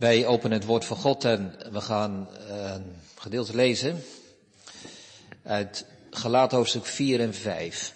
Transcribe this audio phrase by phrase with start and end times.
[0.00, 4.02] Wij openen het woord van God en we gaan een gedeelte lezen
[5.42, 7.94] uit Galaat hoofdstuk 4 en 5.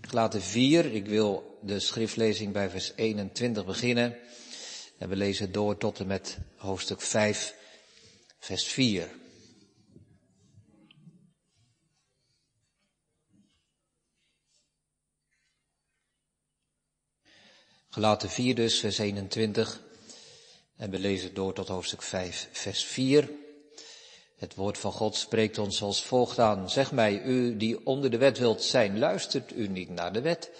[0.00, 4.16] Galaten 4, ik wil de schriftlezing bij vers 21 beginnen.
[4.98, 7.54] En we lezen door tot en met hoofdstuk 5,
[8.38, 9.08] vers 4.
[17.88, 19.82] Gelaten 4 dus, vers 21.
[20.76, 23.30] En we lezen door tot hoofdstuk 5, vers 4.
[24.36, 26.70] Het woord van God spreekt ons als volgt aan.
[26.70, 30.50] Zeg mij, u die onder de wet wilt zijn, luistert u niet naar de wet.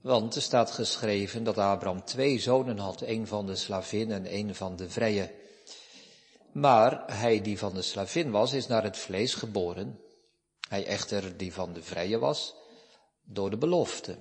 [0.00, 4.54] Want er staat geschreven dat Abraham twee zonen had, een van de slavin en een
[4.54, 5.34] van de vrije.
[6.52, 10.00] Maar hij die van de slavin was, is naar het vlees geboren.
[10.68, 12.54] Hij echter die van de vrije was,
[13.24, 14.18] door de belofte.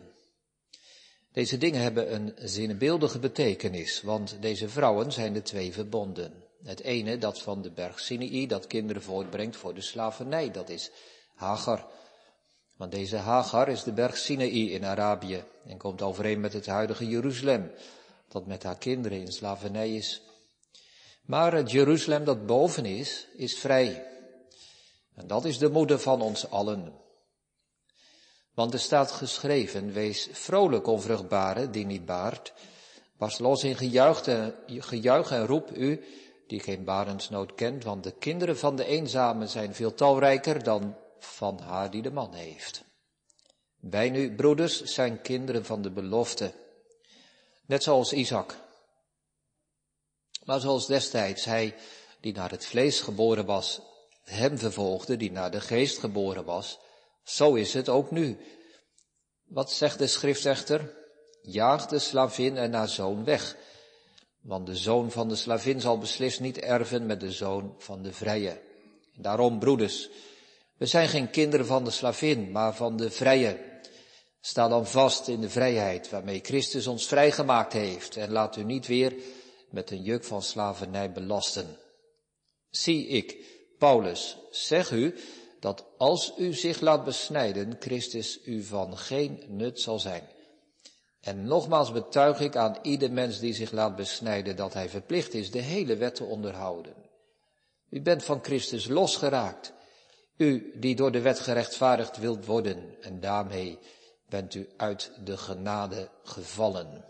[1.35, 6.33] Deze dingen hebben een zinnebeeldige betekenis, want deze vrouwen zijn de twee verbonden.
[6.63, 10.91] Het ene, dat van de berg Sinai, dat kinderen voortbrengt voor de slavernij, dat is
[11.33, 11.85] Hagar.
[12.77, 17.07] Want deze Hagar is de berg Sinai in Arabië en komt overeen met het huidige
[17.07, 17.71] Jeruzalem,
[18.29, 20.21] dat met haar kinderen in slavernij is.
[21.25, 24.07] Maar het Jeruzalem dat boven is, is vrij.
[25.15, 27.03] En dat is de moeder van ons allen.
[28.55, 32.53] Want er staat geschreven, wees vrolijk onvruchtbare die niet baart.
[33.17, 34.23] Pas los in gejuich
[34.67, 36.03] gejuich en roep u,
[36.47, 41.59] die geen barensnood kent, want de kinderen van de eenzame zijn veel talrijker dan van
[41.59, 42.83] haar die de man heeft.
[43.79, 46.53] Wij nu, broeders, zijn kinderen van de belofte.
[47.65, 48.55] Net zoals Isaac.
[50.43, 51.75] Maar zoals destijds hij,
[52.21, 53.81] die naar het vlees geboren was,
[54.23, 56.79] hem vervolgde, die naar de geest geboren was,
[57.25, 58.37] zo is het ook nu.
[59.43, 60.95] Wat zegt de schriftrechter?
[61.41, 63.55] Jaag de slavin en haar zoon weg.
[64.41, 68.13] Want de zoon van de slavin zal beslist niet erven met de zoon van de
[68.13, 68.61] vrije.
[69.17, 70.09] Daarom, broeders,
[70.77, 73.73] we zijn geen kinderen van de slavin, maar van de vrije.
[74.41, 78.87] Sta dan vast in de vrijheid waarmee Christus ons vrijgemaakt heeft en laat u niet
[78.87, 79.15] weer
[79.69, 81.79] met een juk van slavernij belasten.
[82.69, 83.45] Zie ik,
[83.77, 85.15] Paulus, zeg u
[85.65, 90.23] dat als u zich laat besnijden, Christus u van geen nut zal zijn.
[91.21, 95.51] En nogmaals betuig ik aan ieder mens die zich laat besnijden dat hij verplicht is
[95.51, 96.93] de hele wet te onderhouden.
[97.89, 99.73] U bent van Christus losgeraakt.
[100.37, 103.79] U die door de wet gerechtvaardigd wilt worden en daarmee
[104.29, 107.05] bent u uit de genade gevallen.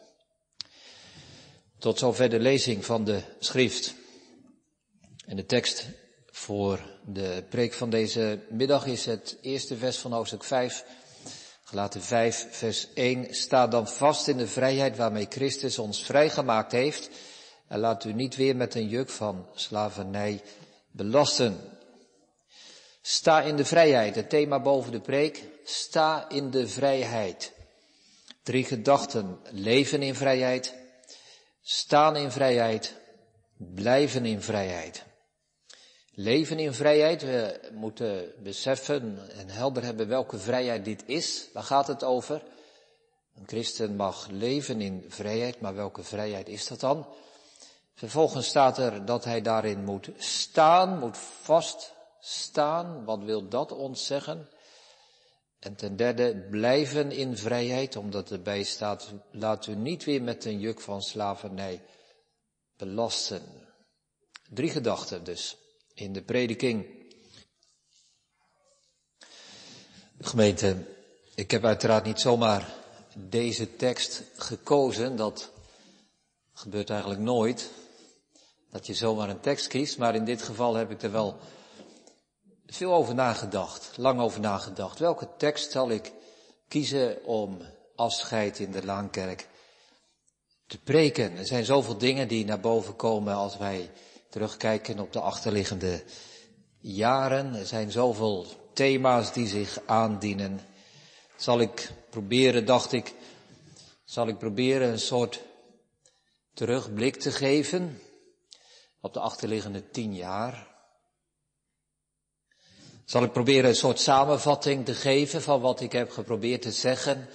[1.77, 3.95] Tot zover de lezing van de schrift.
[5.25, 5.87] En de tekst
[6.35, 10.85] voor de preek van deze middag is het eerste vers van hoofdstuk 5.
[11.63, 13.35] Gelaten 5, vers 1.
[13.35, 17.09] Sta dan vast in de vrijheid waarmee Christus ons vrijgemaakt heeft.
[17.68, 20.41] En laat u niet weer met een juk van slavernij
[20.91, 21.59] belasten.
[23.02, 25.44] Sta in de vrijheid, het thema boven de preek.
[25.63, 27.53] Sta in de vrijheid.
[28.44, 29.40] Drie gedachten.
[29.52, 30.73] Leven in vrijheid.
[31.62, 32.94] Staan in vrijheid.
[33.57, 35.06] Blijven in vrijheid.
[36.17, 41.47] Leven in vrijheid, we moeten beseffen en helder hebben welke vrijheid dit is.
[41.53, 42.43] Waar gaat het over?
[43.35, 47.07] Een christen mag leven in vrijheid, maar welke vrijheid is dat dan?
[47.93, 53.05] Vervolgens staat er dat hij daarin moet staan, moet vast staan.
[53.05, 54.49] Wat wil dat ons zeggen?
[55.59, 60.59] En ten derde, blijven in vrijheid, omdat erbij staat, laat u niet weer met een
[60.59, 61.81] juk van slavernij
[62.77, 63.43] belasten.
[64.49, 65.57] Drie gedachten dus
[65.95, 66.85] in de prediking.
[70.19, 70.85] Gemeente,
[71.35, 72.73] ik heb uiteraard niet zomaar
[73.16, 75.16] deze tekst gekozen.
[75.16, 75.51] Dat
[76.53, 77.72] gebeurt eigenlijk nooit.
[78.72, 79.97] Dat je zomaar een tekst kiest.
[79.97, 81.38] Maar in dit geval heb ik er wel
[82.66, 83.97] veel over nagedacht.
[83.97, 85.00] Lang over nagedacht.
[85.00, 86.11] Welke tekst zal ik
[86.67, 87.61] kiezen om
[87.95, 89.47] afscheid in de Laankerk
[90.67, 91.38] te preken?
[91.38, 93.91] Er zijn zoveel dingen die naar boven komen als wij
[94.35, 96.03] terugkijken op de achterliggende
[96.79, 97.55] jaren.
[97.55, 100.59] Er zijn zoveel thema's die zich aandienen.
[101.35, 103.14] Zal ik proberen, dacht ik,
[104.05, 105.41] zal ik proberen een soort
[106.53, 108.02] terugblik te geven
[109.02, 110.67] op de achterliggende tien jaar.
[113.05, 117.28] Zal ik proberen een soort samenvatting te geven van wat ik heb geprobeerd te zeggen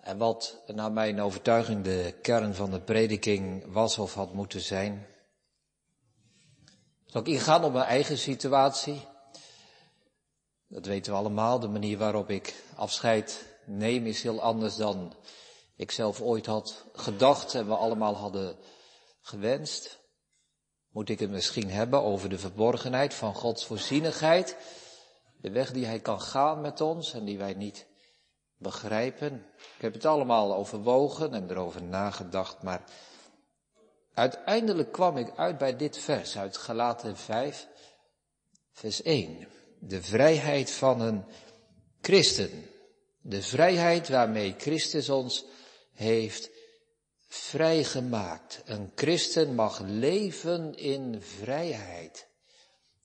[0.00, 5.12] en wat naar mijn overtuiging de kern van de prediking was of had moeten zijn.
[7.14, 9.06] Zal ik ingaan op mijn eigen situatie?
[10.68, 11.60] Dat weten we allemaal.
[11.60, 15.14] De manier waarop ik afscheid neem is heel anders dan
[15.76, 18.56] ik zelf ooit had gedacht en we allemaal hadden
[19.20, 20.00] gewenst?
[20.88, 24.56] Moet ik het misschien hebben over de verborgenheid van Gods voorzienigheid?
[25.40, 27.86] De weg die Hij kan gaan met ons en die wij niet
[28.56, 29.46] begrijpen.
[29.56, 32.84] Ik heb het allemaal overwogen en erover nagedacht, maar
[34.14, 37.68] uiteindelijk kwam ik uit bij dit vers uit Galaten 5,
[38.72, 39.48] vers 1.
[39.78, 41.24] De vrijheid van een
[42.00, 42.68] christen.
[43.20, 45.44] De vrijheid waarmee Christus ons
[45.92, 46.50] heeft
[47.28, 48.62] vrijgemaakt.
[48.64, 52.26] Een christen mag leven in vrijheid.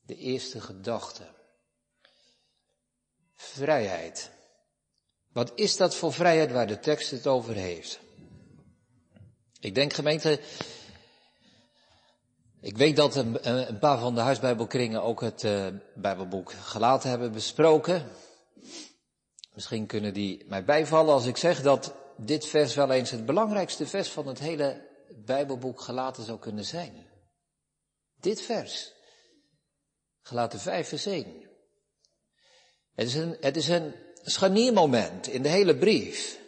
[0.02, 1.34] De eerste gedachte.
[3.34, 4.30] Vrijheid.
[5.32, 8.00] Wat is dat voor vrijheid waar de tekst het over heeft?
[9.60, 10.40] Ik denk gemeente,
[12.60, 17.32] ik weet dat een, een paar van de huisbijbelkringen ook het uh, Bijbelboek gelaten hebben
[17.32, 18.06] besproken.
[19.54, 23.86] Misschien kunnen die mij bijvallen als ik zeg dat dit vers wel eens het belangrijkste
[23.86, 24.88] vers van het hele
[25.24, 27.06] Bijbelboek gelaten zou kunnen zijn.
[28.20, 28.92] Dit vers.
[30.22, 31.48] Gelaten 5 vers 1.
[32.94, 36.39] Het is een, het is een scharniermoment in de hele brief.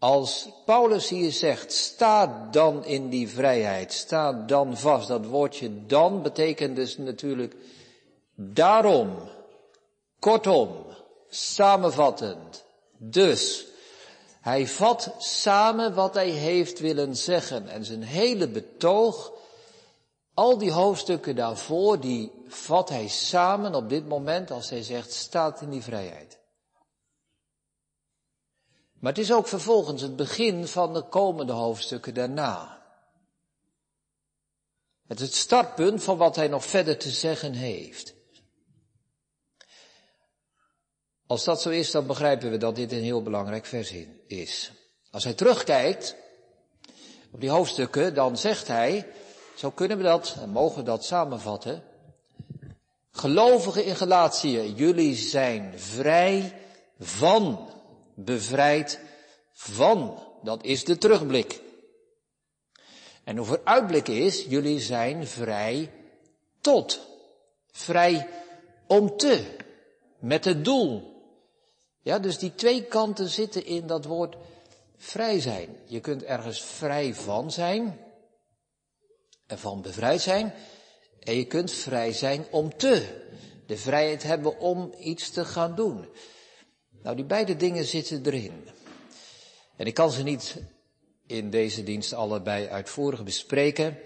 [0.00, 5.08] Als Paulus hier zegt, sta dan in die vrijheid, sta dan vast.
[5.08, 7.54] Dat woordje dan betekent dus natuurlijk
[8.34, 9.28] daarom,
[10.18, 10.68] kortom,
[11.28, 12.64] samenvattend.
[12.96, 13.66] Dus,
[14.40, 19.32] hij vat samen wat hij heeft willen zeggen en zijn hele betoog,
[20.34, 25.60] al die hoofdstukken daarvoor, die vat hij samen op dit moment als hij zegt, staat
[25.60, 26.39] in die vrijheid.
[29.00, 32.82] Maar het is ook vervolgens het begin van de komende hoofdstukken daarna.
[35.06, 38.14] Het is het startpunt van wat hij nog verder te zeggen heeft.
[41.26, 43.94] Als dat zo is, dan begrijpen we dat dit een heel belangrijk vers
[44.26, 44.72] is.
[45.10, 46.16] Als hij terugkijkt
[47.30, 49.06] op die hoofdstukken, dan zegt hij,
[49.56, 51.82] zo kunnen we dat en mogen we dat samenvatten.
[53.10, 56.60] Gelovigen in Galatië, jullie zijn vrij
[56.98, 57.68] van,
[58.24, 59.00] bevrijd
[59.52, 60.18] van.
[60.42, 61.60] Dat is de terugblik.
[63.24, 65.90] En hoe vooruitblik is, jullie zijn vrij
[66.60, 67.00] tot.
[67.72, 68.28] Vrij
[68.86, 69.56] om te.
[70.18, 71.18] Met het doel.
[72.02, 74.36] Ja, dus die twee kanten zitten in dat woord
[74.96, 75.76] vrij zijn.
[75.84, 78.00] Je kunt ergens vrij van zijn.
[79.46, 80.54] En van bevrijd zijn.
[81.20, 83.26] En je kunt vrij zijn om te.
[83.66, 86.08] De vrijheid hebben om iets te gaan doen.
[87.02, 88.68] Nou, die beide dingen zitten erin.
[89.76, 90.56] En ik kan ze niet
[91.26, 93.98] in deze dienst allebei uitvoerig bespreken.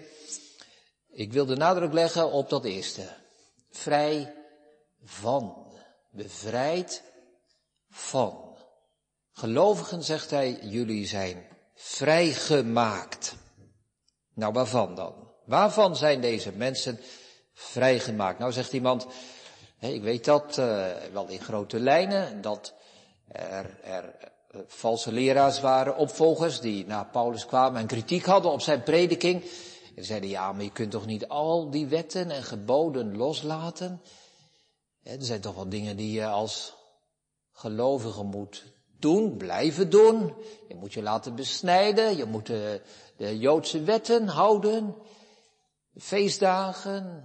[1.11, 3.07] Ik wil de nadruk leggen op dat eerste.
[3.71, 4.33] Vrij
[5.03, 5.73] van.
[6.11, 7.03] Bevrijd
[7.89, 8.57] van.
[9.31, 13.35] Gelovigen, zegt hij, jullie zijn vrijgemaakt.
[14.33, 15.13] Nou, waarvan dan?
[15.45, 16.99] Waarvan zijn deze mensen
[17.53, 18.39] vrijgemaakt?
[18.39, 19.07] Nou, zegt iemand,
[19.79, 22.73] ik weet dat uh, wel in grote lijnen, dat
[23.27, 24.15] er, er
[24.51, 29.43] uh, valse leraars waren, opvolgers, die naar Paulus kwamen en kritiek hadden op zijn prediking.
[29.95, 34.01] En zeiden, ja, maar je kunt toch niet al die wetten en geboden loslaten?
[35.03, 36.73] er zijn toch wel dingen die je als
[37.51, 40.33] gelovige moet doen, blijven doen.
[40.67, 42.45] Je moet je laten besnijden, je moet
[43.17, 44.95] de Joodse wetten houden,
[45.97, 47.23] feestdagen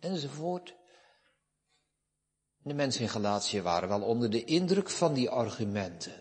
[0.00, 0.74] enzovoort.
[2.64, 6.12] De mensen in Galatië waren wel onder de indruk van die argumenten.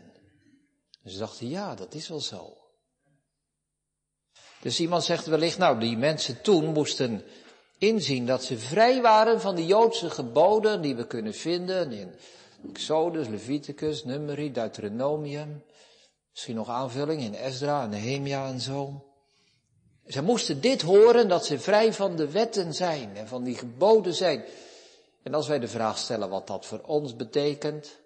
[1.05, 2.57] Ze dachten, ja, dat is wel zo.
[4.61, 7.23] Dus iemand zegt wellicht, nou, die mensen toen moesten
[7.77, 12.13] inzien dat ze vrij waren van de Joodse geboden die we kunnen vinden in
[12.69, 15.63] Exodus, Leviticus, Numeri, Deuteronomium.
[16.31, 19.05] Misschien nog aanvulling in Ezra en Nehemia en zo.
[20.07, 24.13] Ze moesten dit horen, dat ze vrij van de wetten zijn en van die geboden
[24.13, 24.43] zijn.
[25.23, 27.99] En als wij de vraag stellen wat dat voor ons betekent,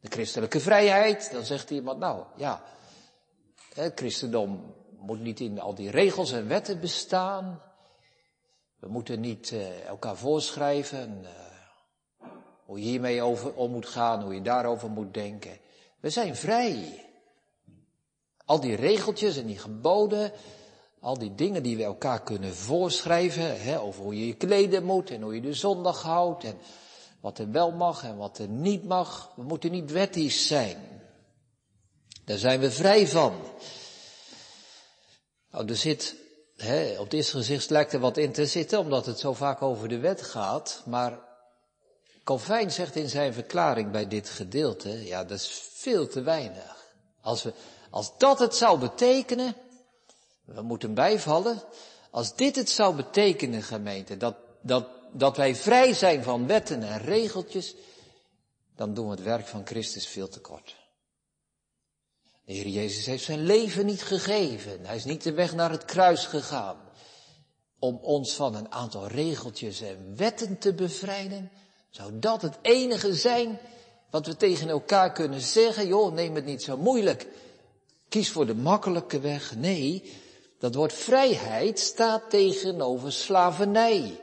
[0.00, 2.62] de christelijke vrijheid, dan zegt iemand, nou ja,
[3.74, 7.62] het christendom moet niet in al die regels en wetten bestaan.
[8.78, 11.28] We moeten niet uh, elkaar voorschrijven uh,
[12.64, 15.58] hoe je hiermee over, om moet gaan, hoe je daarover moet denken.
[16.00, 17.06] We zijn vrij.
[18.44, 20.32] Al die regeltjes en die geboden,
[21.00, 25.10] al die dingen die we elkaar kunnen voorschrijven, hè, over hoe je je kleden moet
[25.10, 26.58] en hoe je de zondag houdt en
[27.20, 29.32] wat er wel mag en wat er niet mag.
[29.36, 31.02] We moeten niet wettisch zijn.
[32.24, 33.34] Daar zijn we vrij van.
[35.50, 36.14] Nou, er zit,
[36.56, 39.88] hè, op dit gezicht lijkt er wat in te zitten, omdat het zo vaak over
[39.88, 41.26] de wet gaat, maar
[42.24, 46.76] Calvijn zegt in zijn verklaring bij dit gedeelte, ja, dat is veel te weinig.
[47.20, 47.52] Als, we,
[47.90, 49.54] als dat het zou betekenen,
[50.54, 51.62] We moeten bijvallen.
[52.10, 56.98] Als dit het zou betekenen, gemeente, dat, dat, dat wij vrij zijn van wetten en
[56.98, 57.74] regeltjes,
[58.76, 60.76] dan doen we het werk van Christus veel te kort.
[62.44, 64.86] De Heer Jezus heeft zijn leven niet gegeven.
[64.86, 66.76] Hij is niet de weg naar het kruis gegaan
[67.78, 71.50] om ons van een aantal regeltjes en wetten te bevrijden.
[71.90, 73.58] Zou dat het enige zijn
[74.10, 75.86] wat we tegen elkaar kunnen zeggen?
[75.86, 77.26] Joh, neem het niet zo moeilijk.
[78.08, 79.56] Kies voor de makkelijke weg.
[79.56, 80.12] Nee,
[80.58, 84.20] dat woord vrijheid staat tegenover slavernij.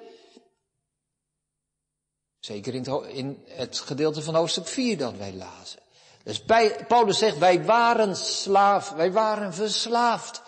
[2.40, 2.74] Zeker
[3.08, 5.80] in het, gedeelte van hoofdstuk 4 dat wij lazen.
[6.24, 6.44] Dus
[6.88, 10.42] Paulus zegt, wij waren slaaf, wij waren verslaafd.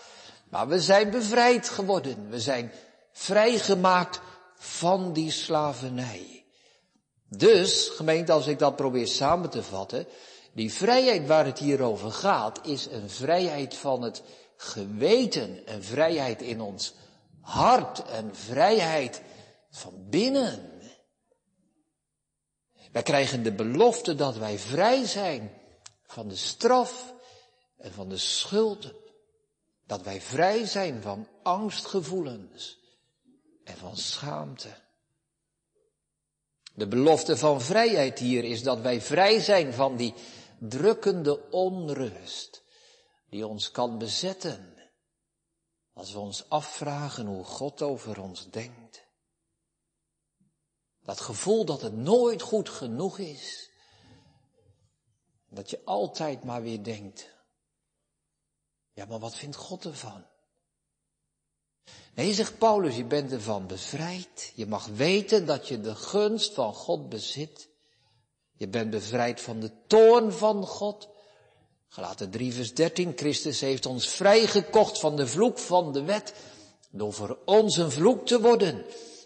[0.48, 2.30] Maar we zijn bevrijd geworden.
[2.30, 2.72] We zijn
[3.12, 4.20] vrijgemaakt
[4.54, 6.44] van die slavernij.
[7.28, 10.06] Dus, gemeente, als ik dat probeer samen te vatten,
[10.52, 14.22] die vrijheid waar het hier over gaat, is een vrijheid van het
[14.60, 16.94] geweten, een vrijheid in ons
[17.40, 19.22] hart, een vrijheid
[19.70, 20.80] van binnen.
[22.92, 25.60] Wij krijgen de belofte dat wij vrij zijn
[26.02, 27.14] van de straf
[27.76, 28.92] en van de schuld.
[29.86, 32.78] Dat wij vrij zijn van angstgevoelens
[33.64, 34.76] en van schaamte.
[36.74, 40.14] De belofte van vrijheid hier is dat wij vrij zijn van die
[40.58, 42.57] drukkende onrust
[43.28, 44.76] die ons kan bezetten
[45.92, 49.06] als we ons afvragen hoe God over ons denkt.
[51.02, 53.70] Dat gevoel dat het nooit goed genoeg is.
[55.48, 57.34] Dat je altijd maar weer denkt,
[58.92, 60.24] ja maar wat vindt God ervan?
[62.14, 64.52] Nee, zegt Paulus, je bent ervan bevrijd.
[64.54, 67.68] Je mag weten dat je de gunst van God bezit.
[68.52, 71.08] Je bent bevrijd van de toorn van God.
[71.88, 76.34] Gelaten 3 vers 13, Christus heeft ons vrijgekocht van de vloek van de wet,
[76.90, 78.84] door voor ons een vloek te worden.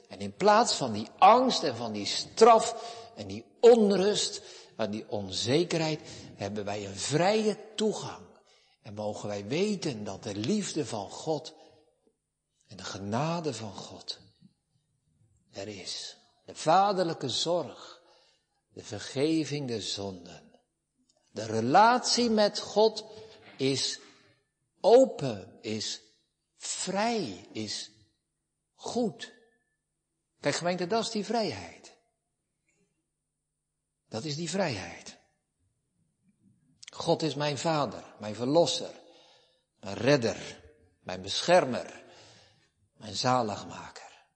[0.09, 2.75] En in plaats van die angst en van die straf
[3.14, 4.42] en die onrust
[4.76, 6.00] en die onzekerheid,
[6.35, 8.26] hebben wij een vrije toegang.
[8.83, 11.54] En mogen wij weten dat de liefde van God
[12.69, 14.19] en de genade van God
[15.52, 16.16] er is.
[16.45, 18.02] De vaderlijke zorg,
[18.73, 20.51] de vergeving der zonden.
[21.33, 23.05] De relatie met God
[23.57, 24.01] is
[24.81, 26.01] open, is
[26.57, 27.91] vrij, is
[28.75, 29.33] goed.
[30.41, 31.97] Kijk gemeente, dat is die vrijheid.
[34.09, 35.19] Dat is die vrijheid.
[36.93, 39.01] God is mijn vader, mijn verlosser,
[39.81, 40.61] mijn redder,
[41.01, 42.05] mijn beschermer,
[42.97, 44.27] mijn zaligmaker.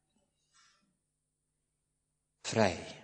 [2.40, 2.95] Vrij.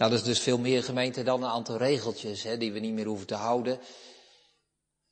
[0.00, 2.92] Nou, dat is dus veel meer gemeente dan een aantal regeltjes hè, die we niet
[2.92, 3.80] meer hoeven te houden.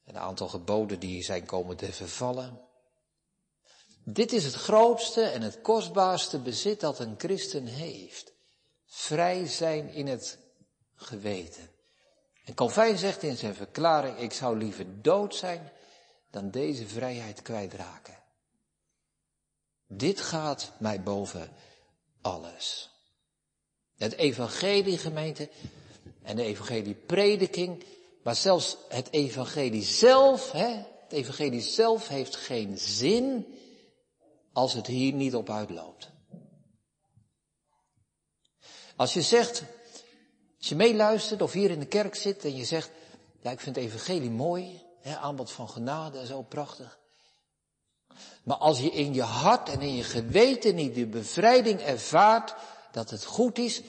[0.04, 2.60] Een aantal geboden die zijn komen te vervallen.
[4.04, 8.32] Dit is het grootste en het kostbaarste bezit dat een christen heeft.
[8.86, 10.38] Vrij zijn in het
[10.94, 11.70] geweten.
[12.44, 15.72] En Calvijn zegt in zijn verklaring, ik zou liever dood zijn
[16.30, 18.18] dan deze vrijheid kwijtraken.
[19.86, 21.52] Dit gaat mij boven
[22.20, 22.97] alles.
[23.98, 25.48] Het evangelie gemeente
[26.22, 27.84] en de evangelie prediking,
[28.22, 30.68] maar zelfs het evangelie zelf, hè,
[31.02, 33.46] het evangelie zelf heeft geen zin
[34.52, 36.10] als het hier niet op uitloopt.
[38.96, 39.62] Als je zegt,
[40.58, 42.90] als je meeluistert of hier in de kerk zit en je zegt,
[43.40, 46.98] ja ik vind het evangelie mooi, hè, aanbod van genade, zo prachtig.
[48.42, 52.54] Maar als je in je hart en in je geweten niet de bevrijding ervaart
[52.92, 53.82] dat het goed is,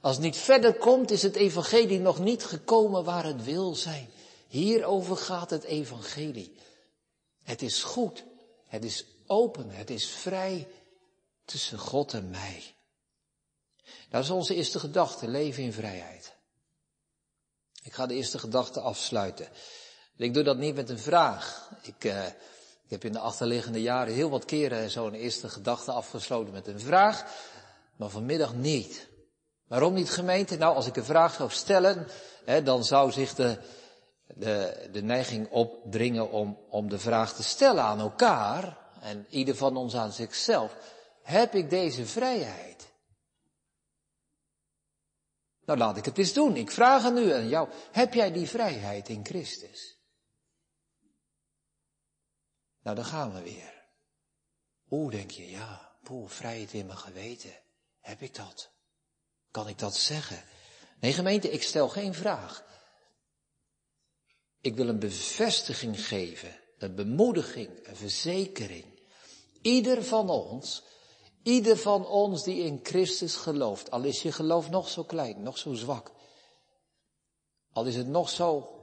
[0.00, 4.10] als het niet verder komt, is het evangelie nog niet gekomen waar het wil zijn.
[4.48, 6.54] Hierover gaat het evangelie.
[7.42, 8.24] Het is goed,
[8.66, 10.68] het is open, het is vrij
[11.44, 12.74] tussen God en mij.
[14.08, 16.34] Dat is onze eerste gedachte, leven in vrijheid.
[17.82, 19.48] Ik ga de eerste gedachte afsluiten.
[20.16, 21.70] Ik doe dat niet met een vraag.
[21.82, 22.26] Ik, uh,
[22.86, 26.80] ik heb in de achterliggende jaren heel wat keren zo'n eerste gedachte afgesloten met een
[26.80, 27.24] vraag,
[27.96, 29.08] maar vanmiddag niet.
[29.68, 30.56] Waarom niet gemeente?
[30.56, 32.08] Nou, als ik een vraag zou stellen,
[32.44, 33.58] hè, dan zou zich de,
[34.26, 39.76] de, de neiging opdringen om, om de vraag te stellen aan elkaar en ieder van
[39.76, 40.76] ons aan zichzelf.
[41.22, 42.92] Heb ik deze vrijheid?
[45.64, 46.56] Nou, laat ik het eens doen.
[46.56, 47.68] Ik vraag aan u en jou.
[47.92, 49.95] Heb jij die vrijheid in Christus?
[52.86, 53.84] Nou, dan gaan we weer.
[54.84, 57.54] Hoe denk je, ja, poeh, vrijheid in mijn geweten.
[58.00, 58.70] Heb ik dat?
[59.50, 60.44] Kan ik dat zeggen?
[61.00, 62.64] Nee, gemeente, ik stel geen vraag.
[64.60, 68.84] Ik wil een bevestiging geven een bemoediging, een verzekering.
[69.62, 70.82] Ieder van ons,
[71.42, 75.58] ieder van ons die in Christus gelooft, al is je geloof nog zo klein, nog
[75.58, 76.12] zo zwak,
[77.72, 78.75] al is het nog zo,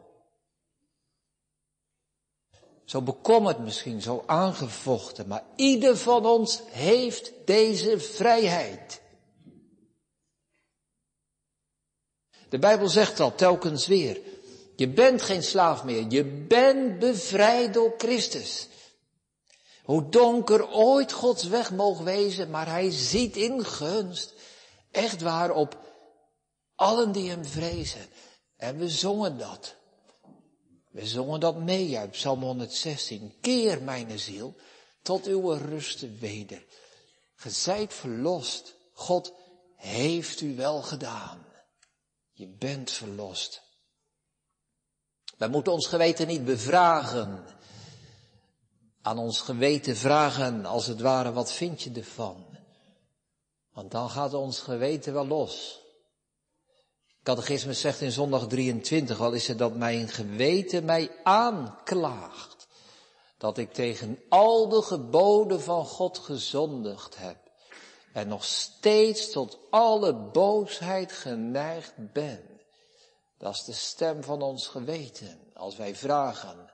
[2.86, 9.02] zo bekommerd misschien, zo aangevochten, maar ieder van ons heeft deze vrijheid.
[12.50, 14.20] De Bijbel zegt al telkens weer,
[14.76, 18.68] je bent geen slaaf meer, je bent bevrijd door Christus.
[19.84, 24.34] Hoe donker ooit Gods weg mogen wezen, maar hij ziet in gunst,
[24.92, 25.78] echt waar, op
[26.76, 28.06] allen die hem vrezen.
[28.58, 29.76] En we zongen dat.
[30.94, 33.34] We zongen dat mee uit Psalm 116.
[33.42, 34.56] Keer mijn ziel
[35.02, 36.66] tot uw rust weder.
[37.36, 38.76] Gezijt verlost.
[38.94, 39.34] God
[39.76, 41.46] heeft u wel gedaan.
[42.32, 43.62] Je bent verlost.
[45.38, 47.46] Wij moeten ons geweten niet bevragen.
[49.02, 52.46] Aan ons geweten vragen, als het ware, wat vind je ervan?
[53.72, 55.83] Want dan gaat ons geweten wel los.
[57.24, 62.68] Catechismus zegt in zondag 23 al is het dat mijn geweten mij aanklaagt.
[63.38, 67.38] Dat ik tegen al de geboden van God gezondigd heb.
[68.14, 72.42] En nog steeds tot alle boosheid geneigd ben.
[73.38, 75.40] Dat is de stem van ons geweten.
[75.54, 76.72] Als wij vragen,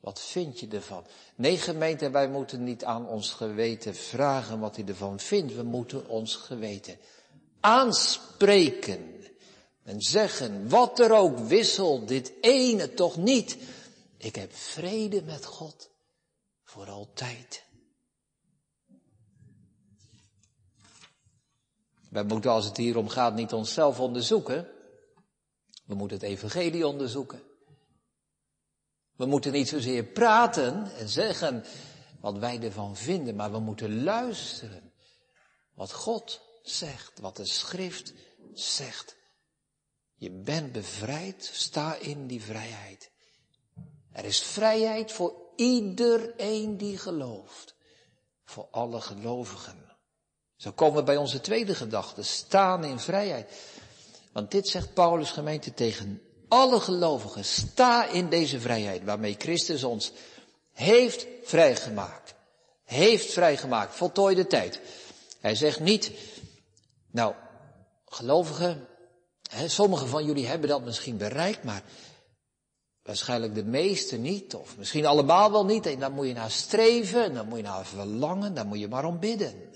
[0.00, 1.04] wat vind je ervan?
[1.34, 5.54] Nee gemeente, wij moeten niet aan ons geweten vragen wat hij ervan vindt.
[5.54, 6.98] We moeten ons geweten
[7.60, 9.15] aanspreken.
[9.86, 13.58] En zeggen, wat er ook wisselt, dit ene toch niet.
[14.16, 15.90] Ik heb vrede met God
[16.62, 17.64] voor altijd.
[22.10, 24.68] Wij moeten als het hier om gaat niet onszelf onderzoeken.
[25.84, 27.42] We moeten het evangelie onderzoeken.
[29.16, 31.64] We moeten niet zozeer praten en zeggen
[32.20, 34.92] wat wij ervan vinden, maar we moeten luisteren
[35.74, 38.12] wat God zegt, wat de schrift
[38.52, 39.16] zegt.
[40.18, 43.10] Je bent bevrijd, sta in die vrijheid.
[44.12, 47.74] Er is vrijheid voor iedereen die gelooft.
[48.44, 49.96] Voor alle gelovigen.
[50.56, 53.52] Zo komen we bij onze tweede gedachte, staan in vrijheid.
[54.32, 57.44] Want dit zegt Paulus gemeente tegen alle gelovigen.
[57.44, 60.12] Sta in deze vrijheid waarmee Christus ons
[60.72, 62.34] heeft vrijgemaakt.
[62.84, 64.80] Heeft vrijgemaakt, voltooi de tijd.
[65.40, 66.12] Hij zegt niet,
[67.10, 67.34] nou,
[68.06, 68.88] gelovigen,
[69.66, 71.82] sommigen van jullie hebben dat misschien bereikt, maar
[73.02, 75.86] waarschijnlijk de meeste niet, of misschien allemaal wel niet.
[75.86, 78.88] En dan moet je naar streven, en dan moet je naar verlangen, dan moet je
[78.88, 79.74] maar om bidden.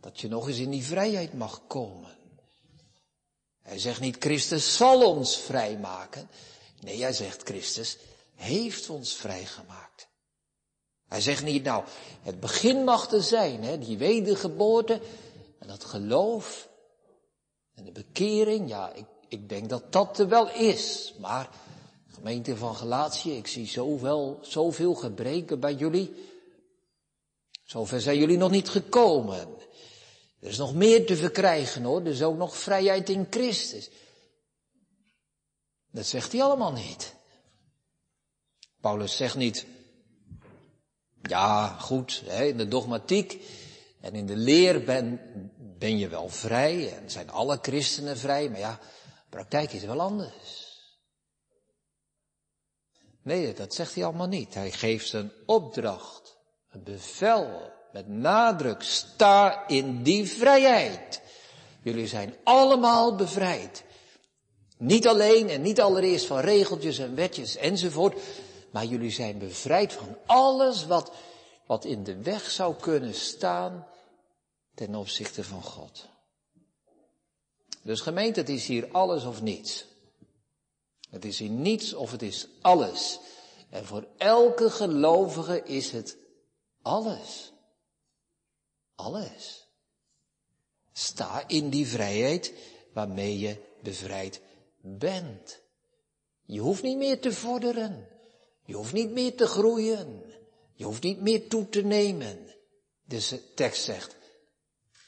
[0.00, 2.16] Dat je nog eens in die vrijheid mag komen.
[3.62, 6.28] Hij zegt niet, Christus zal ons vrijmaken.
[6.80, 7.98] Nee, hij zegt, Christus
[8.34, 10.08] heeft ons vrijgemaakt.
[11.08, 11.84] Hij zegt niet, nou,
[12.22, 15.00] het begin mag er zijn, hè, die wedergeboorte
[15.58, 16.68] en dat geloof
[17.76, 18.68] en de bekering.
[18.68, 21.14] Ja, ik, ik denk dat dat er wel is.
[21.18, 21.50] Maar,
[22.14, 26.14] gemeente van Galatië, ik zie zoveel, zoveel gebreken bij jullie.
[27.64, 29.48] Zover zijn jullie nog niet gekomen.
[30.40, 32.00] Er is nog meer te verkrijgen hoor.
[32.00, 33.90] Er is ook nog vrijheid in Christus.
[35.90, 37.14] Dat zegt hij allemaal niet.
[38.80, 39.66] Paulus zegt niet,
[41.22, 43.42] ja goed, hè, in de dogmatiek
[44.00, 45.20] en in de leer ben,
[45.78, 48.78] ben je wel vrij en zijn alle christenen vrij, maar ja,
[49.28, 50.64] praktijk is wel anders.
[53.22, 54.54] Nee, dat zegt hij allemaal niet.
[54.54, 56.36] Hij geeft een opdracht,
[56.70, 61.20] een bevel met nadruk, sta in die vrijheid.
[61.82, 63.84] Jullie zijn allemaal bevrijd.
[64.78, 68.20] Niet alleen en niet allereerst van regeltjes en wetjes enzovoort,
[68.70, 71.12] maar jullie zijn bevrijd van alles wat,
[71.66, 73.86] wat in de weg zou kunnen staan
[74.76, 76.08] ten opzichte van God.
[77.82, 79.84] Dus gemeente, het is hier alles of niets.
[81.10, 83.18] Het is hier niets of het is alles.
[83.70, 86.16] En voor elke gelovige is het
[86.82, 87.52] alles.
[88.94, 89.66] Alles.
[90.92, 92.52] Sta in die vrijheid
[92.92, 94.40] waarmee je bevrijd
[94.80, 95.60] bent.
[96.44, 98.08] Je hoeft niet meer te vorderen.
[98.64, 100.22] Je hoeft niet meer te groeien.
[100.74, 102.54] Je hoeft niet meer toe te nemen.
[103.04, 104.16] Dus de tekst zegt,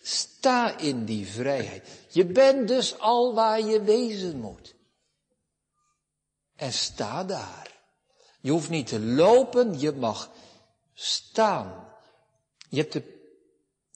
[0.09, 1.88] sta in die vrijheid.
[2.09, 4.75] Je bent dus al waar je wezen moet.
[6.57, 7.77] En sta daar.
[8.40, 10.31] Je hoeft niet te lopen, je mag
[10.94, 11.97] staan.
[12.68, 13.16] Je hebt de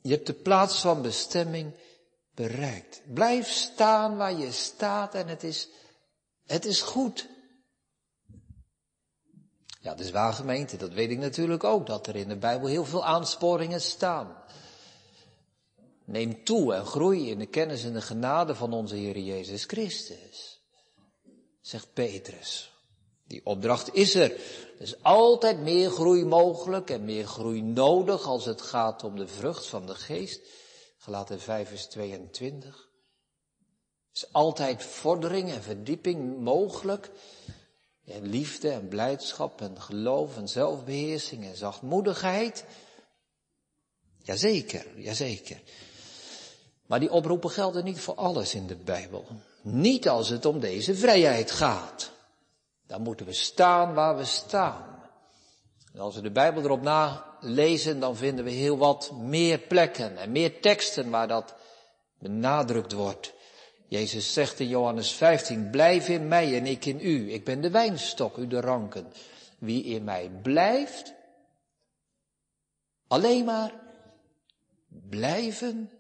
[0.03, 1.75] je hebt de plaats van bestemming
[2.35, 3.03] bereikt.
[3.07, 5.69] Blijf staan waar je staat en het is,
[6.47, 7.29] het is goed.
[9.81, 12.69] Ja, dat is waar gemeente, dat weet ik natuurlijk ook, dat er in de Bijbel
[12.69, 14.43] heel veel aansporingen staan.
[16.05, 20.61] Neem toe en groei in de kennis en de genade van onze Heer Jezus Christus.
[21.61, 22.73] Zegt Petrus.
[23.27, 24.31] Die opdracht is er.
[24.31, 29.29] Er is altijd meer groei mogelijk en meer groei nodig als het gaat om de
[29.29, 30.41] vrucht van de geest.
[30.99, 32.91] Gelaten 5 vers 22.
[34.13, 37.11] Er is altijd vordering en verdieping mogelijk.
[38.05, 42.65] En liefde en blijdschap en geloof en zelfbeheersing en zachtmoedigheid.
[44.19, 45.63] Jazeker, jazeker.
[46.93, 49.27] Maar die oproepen gelden niet voor alles in de Bijbel.
[49.63, 52.11] Niet als het om deze vrijheid gaat.
[52.87, 55.03] Dan moeten we staan waar we staan.
[55.93, 60.33] En als we de Bijbel erop nalezen, dan vinden we heel wat meer plekken en
[60.33, 61.55] meer teksten waar dat
[62.19, 63.33] benadrukt wordt.
[63.89, 67.33] Jezus zegt in Johannes 15, blijf in mij en ik in u.
[67.33, 69.13] Ik ben de wijnstok, u de ranken.
[69.59, 71.15] Wie in mij blijft,
[73.07, 73.73] alleen maar
[74.89, 75.91] blijven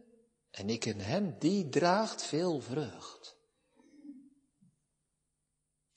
[0.52, 3.36] en ik in hem, die draagt veel vrucht.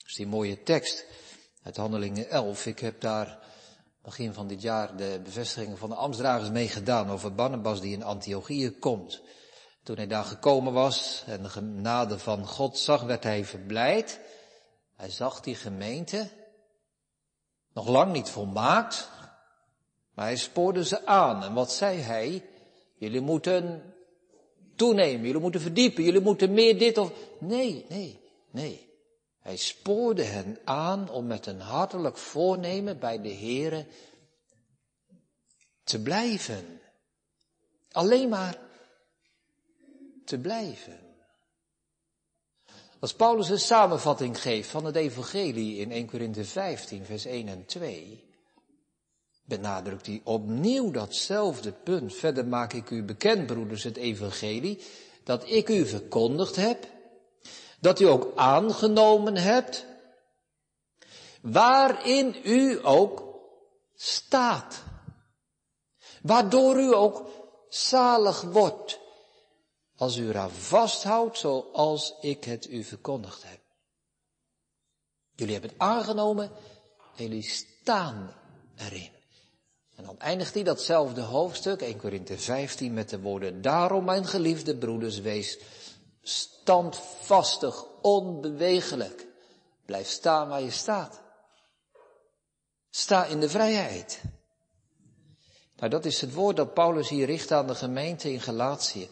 [0.06, 1.04] Is die mooie tekst
[1.62, 2.66] uit Handelingen 11.
[2.66, 3.38] Ik heb daar
[4.02, 8.02] begin van dit jaar de bevestigingen van de ambtsdragers mee gedaan over Barnabas die in
[8.02, 9.22] Antiochië komt.
[9.82, 14.20] Toen hij daar gekomen was en de genade van God zag, werd hij verblijd.
[14.96, 16.30] Hij zag die gemeente
[17.72, 19.10] nog lang niet volmaakt,
[20.14, 21.42] maar hij spoorde ze aan.
[21.44, 22.48] En wat zei hij?
[22.94, 23.94] Jullie moeten
[24.76, 27.12] toenemen, jullie moeten verdiepen, jullie moeten meer dit of...
[27.38, 28.88] Nee, nee, nee.
[29.40, 33.86] Hij spoorde hen aan om met een hartelijk voornemen bij de Here
[35.84, 36.80] te blijven.
[37.90, 38.58] Alleen maar
[40.24, 40.98] te blijven.
[42.98, 47.66] Als Paulus een samenvatting geeft van het evangelie in 1 Korinthe 15, vers 1 en
[47.66, 48.25] 2,
[49.46, 52.14] benadrukt hij opnieuw datzelfde punt.
[52.14, 54.82] Verder maak ik u bekend, broeders, het evangelie,
[55.24, 56.86] dat ik u verkondigd heb,
[57.80, 59.86] dat u ook aangenomen hebt,
[61.40, 63.24] waarin u ook
[63.94, 64.82] staat,
[66.22, 67.28] waardoor u ook
[67.68, 69.00] zalig wordt,
[69.96, 73.60] als u eraan vasthoudt zoals ik het u verkondigd heb.
[75.34, 76.50] Jullie hebben het aangenomen
[77.16, 78.34] en jullie staan
[78.76, 79.15] erin.
[79.96, 84.76] En dan eindigt hij datzelfde hoofdstuk, 1 Korinthe 15, met de woorden, daarom mijn geliefde
[84.76, 85.58] broeders, wees
[86.22, 89.26] standvastig, onbewegelijk.
[89.84, 91.20] Blijf staan waar je staat.
[92.90, 94.22] Sta in de vrijheid.
[95.76, 99.08] Nou, dat is het woord dat Paulus hier richt aan de gemeente in Galatië.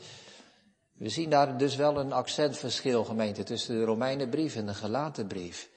[0.93, 5.71] We zien daar dus wel een accentverschil, gemeente, tussen de Romeinenbrief en de Galatenbrief.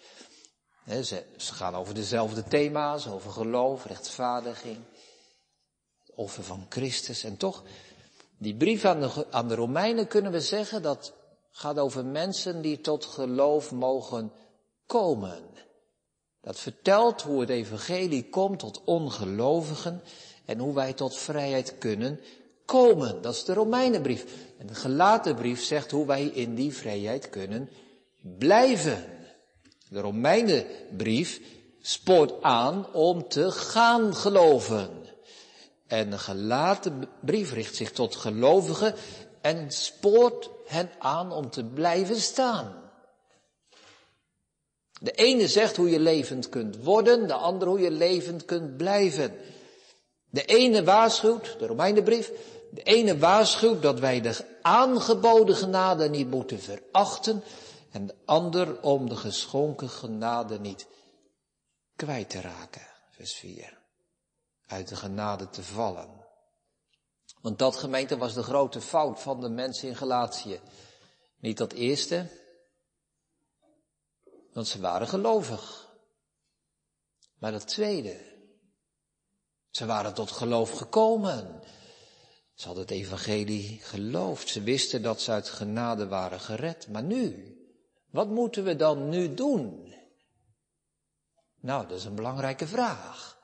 [1.02, 4.78] Ze gaan over dezelfde thema's, over geloof, rechtvaardiging,
[6.18, 7.24] offer van Christus.
[7.24, 7.64] En toch,
[8.38, 11.14] die brief aan de, aan de Romeinen kunnen we zeggen dat
[11.52, 14.32] gaat over mensen die tot geloof mogen
[14.86, 15.44] komen.
[16.42, 20.02] Dat vertelt hoe het evangelie komt tot ongelovigen
[20.46, 22.20] en hoe wij tot vrijheid kunnen
[22.66, 23.22] komen.
[23.22, 24.26] Dat is de Romeinenbrief.
[24.58, 27.70] En de gelaten brief zegt hoe wij in die vrijheid kunnen
[28.22, 29.04] blijven.
[29.90, 31.42] De Romeinenbrief
[31.82, 34.97] spoort aan om te gaan geloven.
[35.88, 38.96] En de gelaten brief richt zich tot gelovigen
[39.42, 42.86] en spoort hen aan om te blijven staan.
[45.02, 49.36] De ene zegt hoe je levend kunt worden, de andere hoe je levend kunt blijven.
[50.30, 52.32] De ene waarschuwt, de Romeinenbrief,
[52.72, 57.44] de ene waarschuwt dat wij de aangeboden genade niet moeten verachten
[57.92, 60.88] en de ander om de geschonken genade niet
[61.96, 62.88] kwijt te raken.
[63.10, 63.77] Vers 4.
[64.68, 66.26] Uit de genade te vallen.
[67.42, 70.60] Want dat gemeente was de grote fout van de mensen in Galatië.
[71.40, 72.30] Niet dat eerste,
[74.54, 75.88] want ze waren gelovig.
[77.40, 78.20] Maar dat tweede,
[79.70, 81.62] ze waren tot geloof gekomen.
[82.54, 84.50] Ze hadden het evangelie geloofd.
[84.50, 86.88] Ze wisten dat ze uit genade waren gered.
[86.88, 87.56] Maar nu,
[88.12, 89.96] wat moeten we dan nu doen?
[91.60, 93.37] Nou, dat is een belangrijke vraag.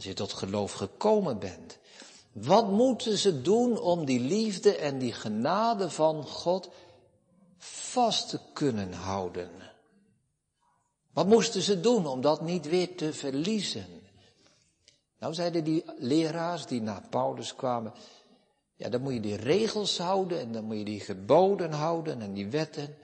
[0.00, 1.78] Als je tot geloof gekomen bent.
[2.32, 6.70] Wat moeten ze doen om die liefde en die genade van God
[7.58, 9.50] vast te kunnen houden?
[11.12, 13.86] Wat moesten ze doen om dat niet weer te verliezen?
[15.18, 17.92] Nou zeiden die leraars die naar Paulus kwamen,
[18.76, 22.32] ja, dan moet je die regels houden en dan moet je die geboden houden en
[22.32, 22.96] die wetten.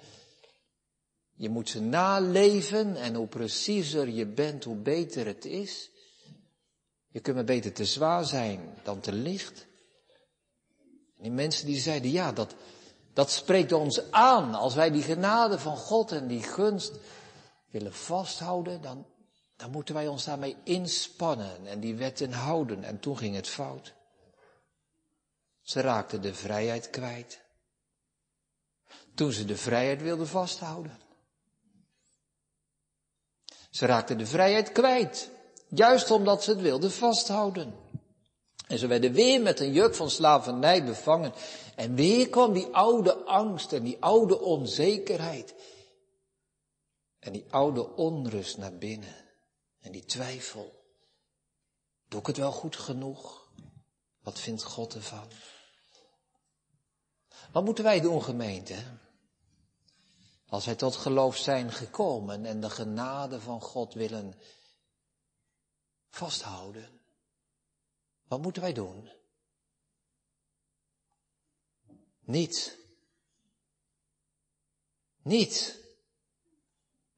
[1.34, 5.90] Je moet ze naleven en hoe preciezer je bent, hoe beter het is.
[7.16, 9.66] Je kunt maar beter te zwaar zijn dan te licht.
[11.16, 12.54] En die mensen die zeiden, ja, dat,
[13.12, 14.54] dat spreekt ons aan.
[14.54, 16.92] Als wij die genade van God en die gunst
[17.70, 19.06] willen vasthouden, dan,
[19.56, 22.84] dan moeten wij ons daarmee inspannen en die wetten houden.
[22.84, 23.94] En toen ging het fout.
[25.60, 27.40] Ze raakten de vrijheid kwijt.
[29.14, 30.98] Toen ze de vrijheid wilden vasthouden.
[33.70, 35.34] Ze raakten de vrijheid kwijt.
[35.76, 37.74] Juist omdat ze het wilden vasthouden.
[38.66, 41.32] En ze werden weer met een juk van slavernij bevangen.
[41.74, 45.54] En weer kwam die oude angst en die oude onzekerheid.
[47.18, 49.14] En die oude onrust naar binnen.
[49.80, 50.84] En die twijfel.
[52.08, 53.50] Doe ik het wel goed genoeg?
[54.22, 55.28] Wat vindt God ervan?
[57.52, 58.74] Wat moeten wij doen, gemeente?
[60.48, 64.34] Als wij tot geloof zijn gekomen en de genade van God willen
[66.16, 67.00] vasthouden.
[68.28, 69.10] Wat moeten wij doen?
[72.20, 72.70] Niets.
[75.22, 75.74] Niets.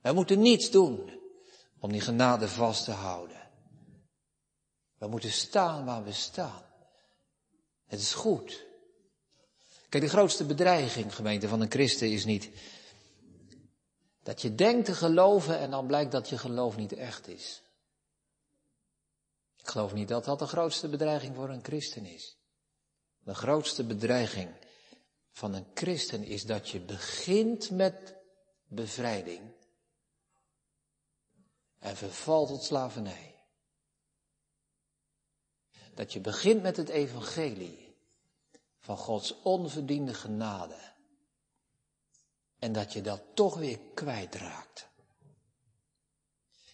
[0.00, 1.20] Wij moeten niets doen
[1.78, 3.50] om die genade vast te houden.
[4.98, 6.62] We moeten staan waar we staan.
[7.86, 8.66] Het is goed.
[9.88, 12.50] Kijk, de grootste bedreiging, gemeente, van een christen is niet
[14.22, 17.62] dat je denkt te geloven en dan blijkt dat je geloof niet echt is.
[19.68, 22.36] Ik geloof niet dat dat de grootste bedreiging voor een christen is.
[23.18, 24.54] De grootste bedreiging
[25.32, 28.14] van een christen is dat je begint met
[28.66, 29.54] bevrijding
[31.78, 33.44] en vervalt tot slavernij.
[35.94, 37.96] Dat je begint met het evangelie
[38.78, 40.94] van Gods onverdiende genade
[42.58, 44.88] en dat je dat toch weer kwijtraakt.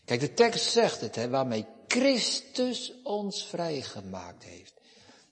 [0.04, 4.74] Kijk, de tekst zegt het, hè, waarmee Christus ons vrijgemaakt heeft.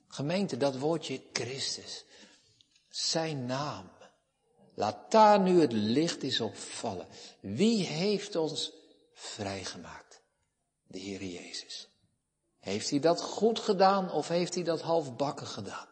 [0.08, 2.04] Gemeente, dat woordje Christus.
[2.88, 3.90] Zijn naam.
[4.74, 7.06] Laat daar nu het licht eens op vallen.
[7.40, 8.72] Wie heeft ons
[9.14, 10.20] vrijgemaakt?
[10.86, 11.88] De Heer Jezus.
[12.60, 15.88] Heeft hij dat goed gedaan of heeft hij dat halfbakken gedaan?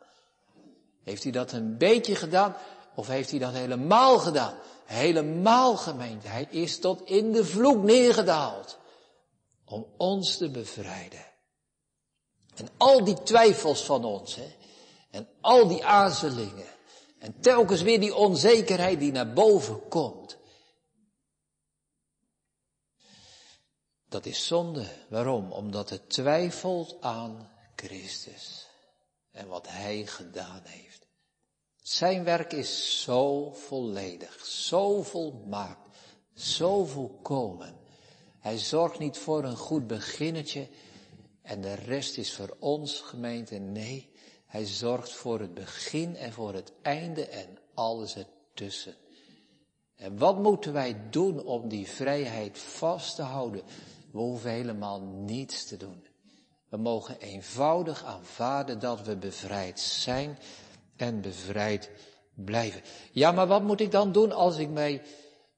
[1.03, 2.57] Heeft hij dat een beetje gedaan
[2.95, 4.55] of heeft hij dat helemaal gedaan?
[4.85, 6.29] Helemaal gemeente.
[6.29, 8.79] Hij is tot in de vloek neergedaald.
[9.71, 11.27] Om ons te bevrijden.
[12.55, 14.35] En al die twijfels van ons.
[14.35, 14.57] Hè,
[15.11, 16.67] en al die aarzelingen.
[17.19, 20.39] En telkens weer die onzekerheid die naar boven komt.
[24.09, 24.87] Dat is zonde.
[25.09, 25.53] Waarom?
[25.53, 28.67] Omdat het twijfelt aan Christus.
[29.31, 31.07] En wat Hij gedaan heeft.
[31.83, 35.89] Zijn werk is zo volledig, zo volmaakt,
[36.35, 37.80] zo volkomen.
[38.41, 40.69] Hij zorgt niet voor een goed beginnetje
[41.43, 43.59] en de rest is voor ons gemeente.
[43.59, 44.13] Nee,
[44.47, 48.95] hij zorgt voor het begin en voor het einde en alles ertussen.
[49.97, 53.63] En wat moeten wij doen om die vrijheid vast te houden?
[54.13, 56.07] We hoeven helemaal niets te doen.
[56.69, 60.39] We mogen eenvoudig aanvaarden dat we bevrijd zijn
[60.97, 61.91] en bevrijd
[62.35, 62.83] blijven.
[63.13, 65.03] Ja, maar wat moet ik dan doen als ik mij,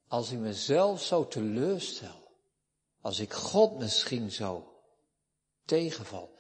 [0.09, 2.22] als ik mezelf zo teleurstel?
[3.03, 4.73] Als ik God misschien zo
[5.65, 6.35] tegenval?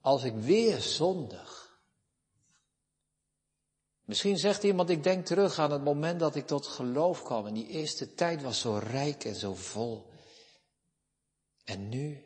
[0.00, 1.80] Als ik weer zondig?
[4.04, 7.54] Misschien zegt iemand, ik denk terug aan het moment dat ik tot geloof kwam en
[7.54, 10.10] die eerste tijd was zo rijk en zo vol.
[11.64, 12.24] En nu?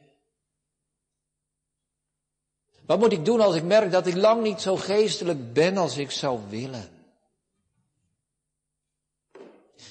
[2.86, 5.96] Wat moet ik doen als ik merk dat ik lang niet zo geestelijk ben als
[5.96, 6.90] ik zou willen?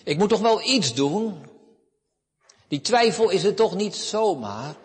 [0.04, 1.45] Ik moet toch wel iets doen?
[2.68, 4.76] Die twijfel is het toch niet zomaar?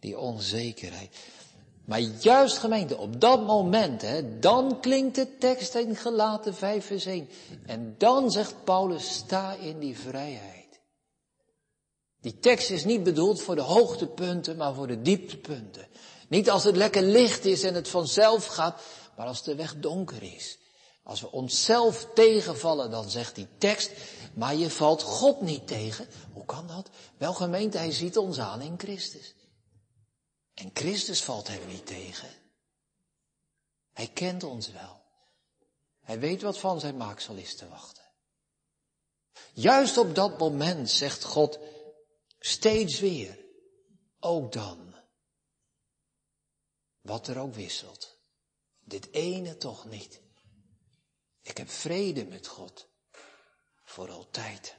[0.00, 1.16] Die onzekerheid.
[1.84, 7.06] Maar juist gemeente, op dat moment, hè, dan klinkt de tekst in gelaten 5 vers
[7.06, 7.28] 1.
[7.66, 10.80] En dan zegt Paulus, sta in die vrijheid.
[12.20, 15.86] Die tekst is niet bedoeld voor de hoogtepunten, maar voor de dieptepunten.
[16.28, 18.82] Niet als het lekker licht is en het vanzelf gaat,
[19.16, 20.58] maar als de weg donker is.
[21.02, 23.90] Als we onszelf tegenvallen, dan zegt die tekst,
[24.38, 26.08] maar je valt God niet tegen.
[26.32, 26.90] Hoe kan dat?
[27.16, 29.34] Wel gemeente, hij ziet ons aan in Christus.
[30.54, 32.28] En Christus valt hem niet tegen.
[33.92, 35.02] Hij kent ons wel.
[36.00, 38.04] Hij weet wat van zijn maaksel is te wachten.
[39.52, 41.58] Juist op dat moment zegt God
[42.38, 43.38] steeds weer,
[44.20, 44.94] ook dan
[47.00, 48.18] wat er ook wisselt.
[48.80, 50.20] Dit ene toch niet.
[51.42, 52.87] Ik heb vrede met God.
[53.88, 54.76] Voor altijd.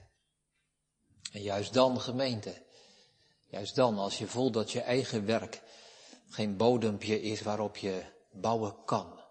[1.32, 2.65] En juist dan, gemeente,
[3.48, 5.62] juist dan, als je voelt dat je eigen werk
[6.28, 9.22] geen bodempje is waarop je bouwen kan.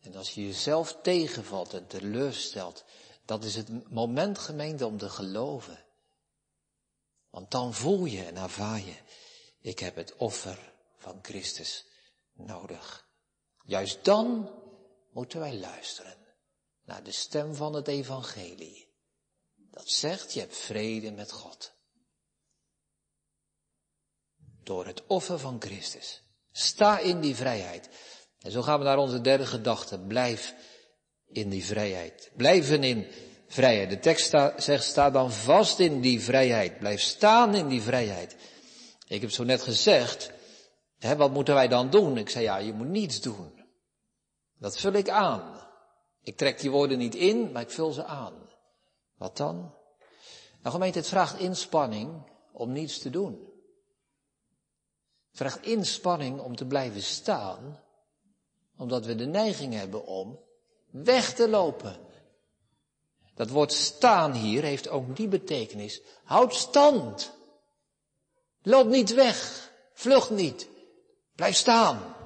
[0.00, 2.84] En als je jezelf tegenvalt en teleurstelt,
[3.24, 5.84] dat is het moment, gemeente, om te geloven.
[7.30, 8.96] Want dan voel je en ervaar je,
[9.60, 11.86] ik heb het offer van Christus
[12.32, 13.08] nodig.
[13.64, 14.50] Juist dan
[15.12, 16.16] moeten wij luisteren
[16.84, 18.89] naar de stem van het evangelie.
[19.70, 21.72] Dat zegt, je hebt vrede met God.
[24.62, 26.22] Door het offer van Christus.
[26.52, 27.88] Sta in die vrijheid.
[28.40, 29.98] En zo gaan we naar onze derde gedachte.
[29.98, 30.54] Blijf
[31.26, 32.30] in die vrijheid.
[32.36, 33.06] Blijven in
[33.46, 33.90] vrijheid.
[33.90, 36.78] De tekst zegt, sta dan vast in die vrijheid.
[36.78, 38.36] Blijf staan in die vrijheid.
[39.06, 40.30] Ik heb zo net gezegd,
[40.98, 42.16] hè, wat moeten wij dan doen?
[42.16, 43.64] Ik zei, ja, je moet niets doen.
[44.58, 45.68] Dat vul ik aan.
[46.22, 48.49] Ik trek die woorden niet in, maar ik vul ze aan.
[49.20, 49.74] Wat dan?
[50.60, 53.32] Nou gemeente, het vraagt inspanning om niets te doen.
[55.28, 57.80] Het vraagt inspanning om te blijven staan,
[58.76, 60.38] omdat we de neiging hebben om
[60.90, 61.96] weg te lopen.
[63.34, 66.00] Dat woord staan hier heeft ook die betekenis.
[66.24, 67.32] Houd stand.
[68.62, 69.70] Loop niet weg.
[69.92, 70.68] Vlucht niet.
[71.34, 72.16] Blijf staan.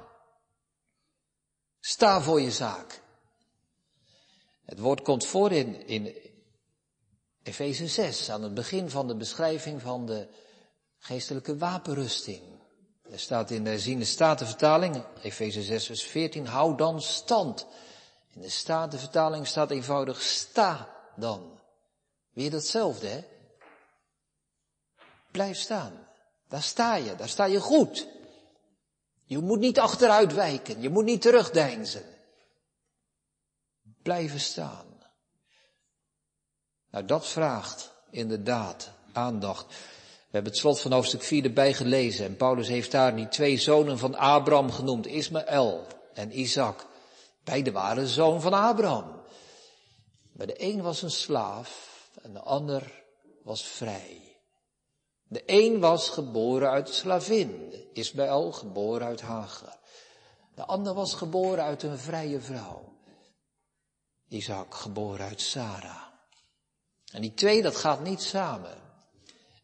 [1.80, 3.02] Sta voor je zaak.
[4.64, 6.23] Het woord komt voor in, in
[7.44, 10.28] Efeze 6, aan het begin van de beschrijving van de
[10.98, 12.42] geestelijke wapenrusting.
[13.10, 17.66] Er staat in de herziende statenvertaling, Efeze 6 vers 14, hou dan stand.
[18.30, 21.60] In de statenvertaling staat eenvoudig sta dan.
[22.32, 23.24] Weer datzelfde, hè?
[25.30, 26.08] Blijf staan.
[26.48, 28.08] Daar sta je, daar sta je goed.
[29.24, 32.04] Je moet niet achteruit wijken, je moet niet terugdeinzen.
[34.02, 34.93] Blijven staan.
[36.94, 39.66] Nou, dat vraagt inderdaad aandacht.
[39.66, 43.58] We hebben het slot van hoofdstuk 4 erbij gelezen en Paulus heeft daar die twee
[43.58, 46.86] zonen van Abraham genoemd, Ismaël en Isaac.
[47.44, 49.22] Beide waren zoon van Abraham.
[50.32, 53.04] Maar de een was een slaaf en de ander
[53.42, 54.38] was vrij.
[55.28, 59.78] De een was geboren uit slavin, Ismaël geboren uit Hagar.
[60.54, 62.92] De ander was geboren uit een vrije vrouw.
[64.28, 66.13] Isaac geboren uit Sarah.
[67.14, 68.76] En die twee, dat gaat niet samen.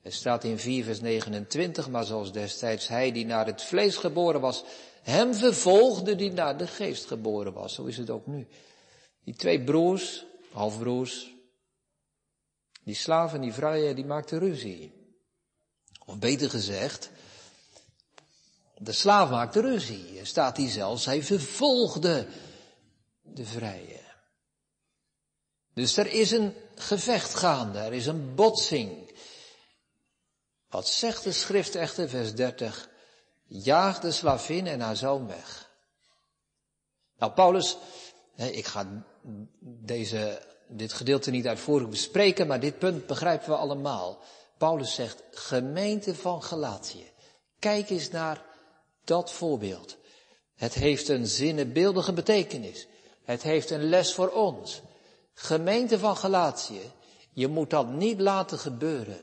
[0.03, 4.41] Er staat in 4 vers 29, maar zoals destijds hij die naar het vlees geboren
[4.41, 4.65] was,
[5.03, 7.75] hem vervolgde die naar de geest geboren was.
[7.75, 8.47] Zo is het ook nu.
[9.25, 11.35] Die twee broers, halfbroers,
[12.85, 14.93] die slaven, die vrije, die maakten ruzie.
[16.07, 17.11] Of beter gezegd,
[18.79, 20.19] de slaaf maakte ruzie.
[20.19, 22.27] Er staat hier zelfs, hij vervolgde
[23.23, 24.01] de vrije.
[25.75, 29.12] Dus er is een gevecht gaande, er is een botsing.
[30.69, 32.88] Wat zegt de schrift echter, vers 30?
[33.47, 35.71] Jaag de slavin en haar zoon weg.
[37.19, 37.77] Nou, Paulus,
[38.37, 39.05] ik ga
[39.61, 44.23] deze, dit gedeelte niet uitvoerig bespreken, maar dit punt begrijpen we allemaal.
[44.59, 47.12] Paulus zegt, gemeente van Galatië,
[47.59, 48.43] kijk eens naar
[49.05, 49.97] dat voorbeeld.
[50.55, 52.87] Het heeft een zinnebeeldige betekenis.
[53.25, 54.81] Het heeft een les voor ons.
[55.42, 56.92] Gemeente van Galatië,
[57.33, 59.20] je moet dat niet laten gebeuren.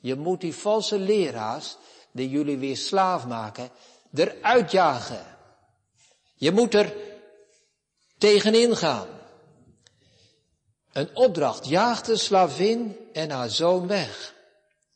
[0.00, 1.76] Je moet die valse leraars,
[2.12, 3.70] die jullie weer slaaf maken,
[4.14, 5.26] eruit jagen.
[6.34, 6.94] Je moet er
[8.18, 9.06] tegenin gaan.
[10.92, 14.34] Een opdracht, jaag de slavin en haar zoon weg.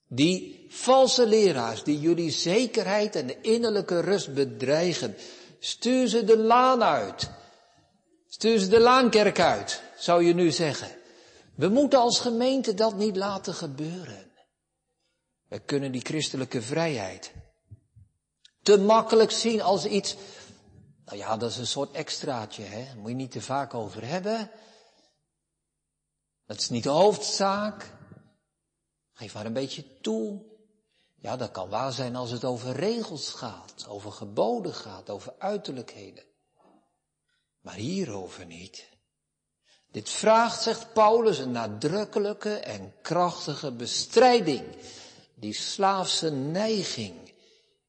[0.09, 5.17] Die valse leraars die jullie zekerheid en de innerlijke rust bedreigen,
[5.59, 7.31] stuur ze de laan uit.
[8.29, 10.97] Stuur ze de laankerk uit zou je nu zeggen.
[11.55, 14.31] We moeten als gemeente dat niet laten gebeuren.
[15.49, 17.33] We kunnen die christelijke vrijheid
[18.63, 20.17] te makkelijk zien als iets,
[21.05, 22.95] nou ja, dat is een soort extraatje, hè.
[22.95, 24.51] Moet je niet te vaak over hebben.
[26.47, 27.93] Dat is niet de hoofdzaak.
[29.13, 30.49] Geef maar een beetje toe.
[31.17, 36.25] Ja, dat kan waar zijn als het over regels gaat, over geboden gaat, over uiterlijkheden.
[37.61, 38.89] Maar hierover niet.
[39.91, 44.65] Dit vraagt, zegt Paulus, een nadrukkelijke en krachtige bestrijding.
[45.35, 47.33] Die slaafse neiging,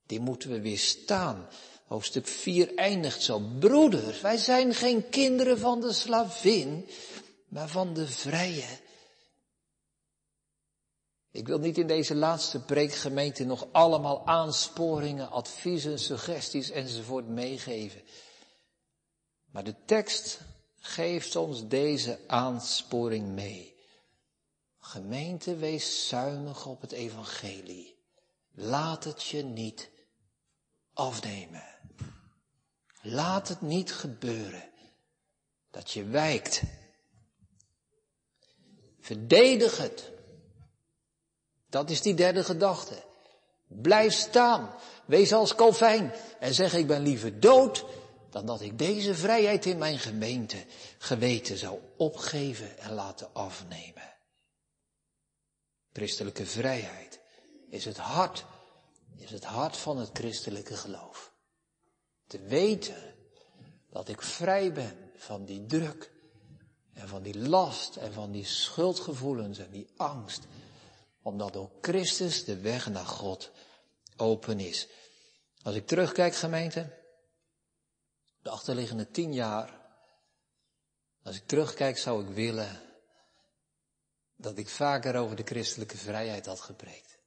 [0.05, 1.47] die moeten we weerstaan.
[1.85, 3.39] Hoofdstuk 4 eindigt zo.
[3.59, 6.89] Broeders, wij zijn geen kinderen van de slavin,
[7.47, 8.79] maar van de vrije.
[11.31, 18.01] Ik wil niet in deze laatste preekgemeente nog allemaal aansporingen, adviezen, suggesties enzovoort meegeven.
[19.51, 20.39] Maar de tekst
[20.81, 23.75] geeft ons deze aansporing mee.
[24.79, 27.99] Gemeente, wees zuinig op het evangelie.
[28.51, 29.89] Laat het je niet
[30.93, 31.63] afnemen.
[33.01, 34.69] Laat het niet gebeuren
[35.71, 36.61] dat je wijkt.
[38.99, 40.11] Verdedig het.
[41.69, 43.03] Dat is die derde gedachte.
[43.67, 44.75] Blijf staan.
[45.05, 47.85] Wees als Calvijn en zeg ik ben liever dood
[48.31, 50.65] dan dat ik deze vrijheid in mijn gemeente
[50.97, 54.13] geweten zou opgeven en laten afnemen.
[55.93, 57.19] Christelijke vrijheid
[57.69, 58.45] is het hart,
[59.17, 61.33] is het hart van het christelijke geloof.
[62.27, 63.15] Te weten
[63.89, 66.11] dat ik vrij ben van die druk
[66.93, 70.43] en van die last en van die schuldgevoelens en die angst.
[71.21, 73.51] Omdat door Christus de weg naar God
[74.15, 74.87] open is.
[75.61, 77.00] Als ik terugkijk gemeente,
[78.41, 79.79] de achterliggende tien jaar,
[81.23, 82.81] als ik terugkijk zou ik willen
[84.35, 87.19] dat ik vaker over de christelijke vrijheid had gepreekt.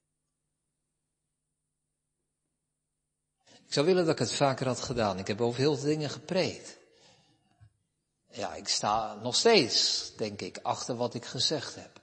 [3.44, 5.18] Ik zou willen dat ik het vaker had gedaan.
[5.18, 6.78] Ik heb over heel veel dingen gepreekt.
[8.30, 12.02] Ja, ik sta nog steeds, denk ik, achter wat ik gezegd heb.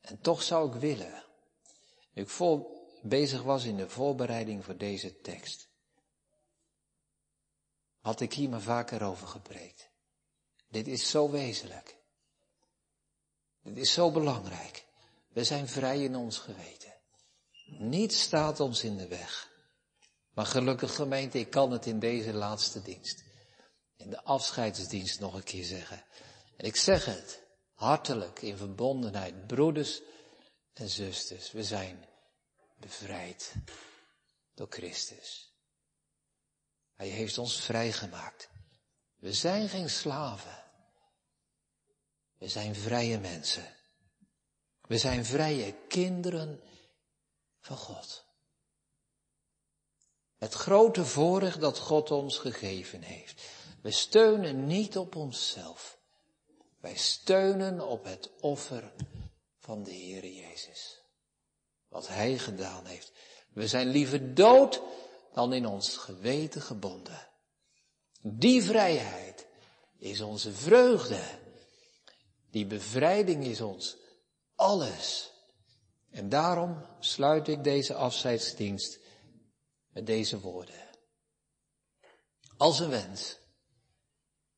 [0.00, 1.24] En toch zou ik willen,
[2.12, 5.68] nu ik vol bezig was in de voorbereiding voor deze tekst,
[8.06, 9.90] had ik hier maar vaker over gepreekt.
[10.68, 11.96] Dit is zo wezenlijk.
[13.62, 14.84] Dit is zo belangrijk.
[15.28, 16.94] We zijn vrij in ons geweten.
[17.66, 19.50] Niets staat ons in de weg.
[20.34, 23.24] Maar gelukkig gemeente, ik kan het in deze laatste dienst,
[23.96, 26.04] in de afscheidsdienst nog een keer zeggen.
[26.56, 27.42] En ik zeg het
[27.74, 30.00] hartelijk in verbondenheid, broeders
[30.72, 32.06] en zusters, we zijn
[32.76, 33.54] bevrijd
[34.54, 35.45] door Christus.
[36.96, 38.48] Hij heeft ons vrijgemaakt.
[39.16, 40.64] We zijn geen slaven.
[42.38, 43.74] We zijn vrije mensen.
[44.80, 46.62] We zijn vrije kinderen
[47.60, 48.24] van God.
[50.36, 53.42] Het grote voorrecht dat God ons gegeven heeft.
[53.82, 55.98] We steunen niet op onszelf.
[56.80, 58.92] Wij steunen op het offer
[59.58, 61.00] van de Heer Jezus.
[61.88, 63.12] Wat Hij gedaan heeft.
[63.52, 64.82] We zijn liever dood
[65.36, 67.28] dan in ons geweten gebonden.
[68.20, 69.46] Die vrijheid
[69.98, 71.20] is onze vreugde.
[72.50, 73.96] Die bevrijding is ons
[74.54, 75.32] alles.
[76.10, 78.98] En daarom sluit ik deze afscheidsdienst
[79.88, 80.88] met deze woorden.
[82.56, 83.38] Als een wens,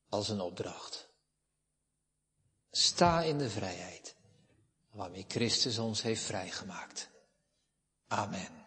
[0.08, 1.08] als een opdracht.
[2.70, 4.14] Sta in de vrijheid
[4.90, 7.10] waarmee Christus ons heeft vrijgemaakt.
[8.06, 8.57] Amen.